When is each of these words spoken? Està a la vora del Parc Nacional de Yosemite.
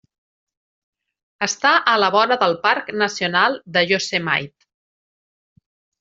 Està 1.47 1.73
a 1.91 1.93
la 2.03 2.07
vora 2.15 2.37
del 2.45 2.57
Parc 2.65 2.89
Nacional 3.01 3.59
de 3.75 3.83
Yosemite. 3.91 4.67